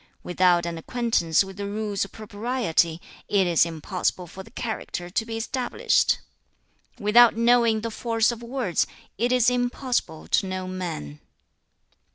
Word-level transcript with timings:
2. 0.23 0.29
'Without 0.29 0.65
an 0.65 0.79
acquaintance 0.79 1.43
with 1.43 1.57
the 1.57 1.67
rules 1.67 2.03
of 2.03 2.11
Propriety, 2.11 2.99
it 3.27 3.45
is 3.45 3.67
impossible 3.67 4.25
for 4.25 4.41
the 4.41 4.49
character 4.49 5.11
to 5.11 5.25
be 5.27 5.37
established. 5.37 6.17
3. 6.97 7.03
'Without 7.05 7.37
knowing 7.37 7.81
the 7.81 7.91
force 7.91 8.31
of 8.31 8.41
words, 8.41 8.87
it 9.19 9.31
is 9.31 9.47
impossible 9.47 10.25
to 10.27 10.47
know 10.47 10.67
men.' 10.67 11.19